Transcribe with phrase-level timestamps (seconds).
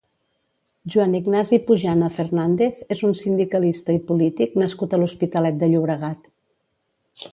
[0.93, 6.27] Joan Ignasi Pujana Fernández és un sindicalista i polític nascut a l'Hospitalet de Llobregat.